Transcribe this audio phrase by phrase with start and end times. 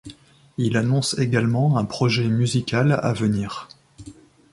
[0.57, 3.67] Il annonce également un projet musical à venir.